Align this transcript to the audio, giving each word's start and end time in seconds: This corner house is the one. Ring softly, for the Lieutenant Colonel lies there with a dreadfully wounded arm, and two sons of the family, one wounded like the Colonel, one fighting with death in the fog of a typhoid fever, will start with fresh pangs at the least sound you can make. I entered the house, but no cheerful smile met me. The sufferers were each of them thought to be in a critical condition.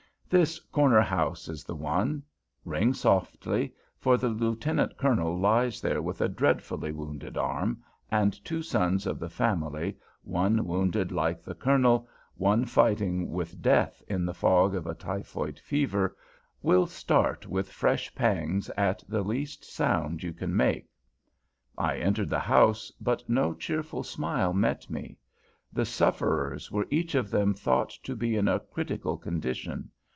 This 0.31 0.61
corner 0.61 1.01
house 1.01 1.49
is 1.49 1.65
the 1.65 1.75
one. 1.75 2.23
Ring 2.63 2.93
softly, 2.93 3.73
for 3.97 4.15
the 4.15 4.29
Lieutenant 4.29 4.97
Colonel 4.97 5.37
lies 5.37 5.81
there 5.81 6.01
with 6.01 6.21
a 6.21 6.29
dreadfully 6.29 6.93
wounded 6.93 7.35
arm, 7.37 7.83
and 8.09 8.31
two 8.45 8.61
sons 8.63 9.05
of 9.05 9.19
the 9.19 9.27
family, 9.27 9.97
one 10.23 10.63
wounded 10.65 11.11
like 11.11 11.43
the 11.43 11.53
Colonel, 11.53 12.07
one 12.35 12.63
fighting 12.63 13.29
with 13.29 13.61
death 13.61 14.01
in 14.07 14.25
the 14.25 14.33
fog 14.33 14.73
of 14.73 14.87
a 14.87 14.93
typhoid 14.95 15.59
fever, 15.59 16.15
will 16.61 16.85
start 16.87 17.45
with 17.45 17.69
fresh 17.69 18.15
pangs 18.15 18.69
at 18.77 19.03
the 19.09 19.23
least 19.23 19.65
sound 19.65 20.23
you 20.23 20.31
can 20.31 20.55
make. 20.55 20.87
I 21.77 21.97
entered 21.97 22.29
the 22.29 22.39
house, 22.39 22.89
but 23.01 23.27
no 23.27 23.53
cheerful 23.53 24.03
smile 24.03 24.53
met 24.53 24.89
me. 24.89 25.17
The 25.73 25.83
sufferers 25.83 26.71
were 26.71 26.87
each 26.89 27.15
of 27.15 27.31
them 27.31 27.53
thought 27.53 27.89
to 28.03 28.15
be 28.15 28.37
in 28.37 28.47
a 28.47 28.61
critical 28.61 29.17
condition. 29.17 29.89